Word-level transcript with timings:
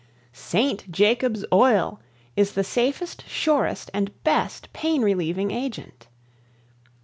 ST. 0.33 0.89
JACOBS 0.91 1.45
OIL 1.53 1.99
is 2.35 2.53
the 2.53 2.63
safest, 2.63 3.23
surest 3.27 3.91
and 3.93 4.09
best 4.23 4.73
pain 4.73 5.03
relieving 5.03 5.51
agent. 5.51 6.07